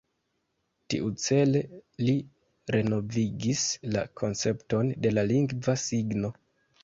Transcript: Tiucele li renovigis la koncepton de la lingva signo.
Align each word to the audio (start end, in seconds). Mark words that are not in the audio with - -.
Tiucele 0.93 1.59
li 2.07 2.15
renovigis 2.75 3.65
la 3.97 4.03
koncepton 4.21 4.89
de 5.07 5.15
la 5.17 5.27
lingva 5.33 5.77
signo. 5.85 6.33